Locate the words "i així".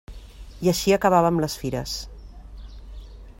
0.67-0.95